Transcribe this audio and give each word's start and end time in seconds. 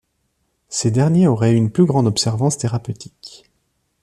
Ces 0.67 0.89
derniers 0.89 1.27
auraient 1.27 1.53
une 1.55 1.69
plus 1.69 1.85
grande 1.85 2.07
observance 2.07 2.57
thérapeutique. 2.57 3.45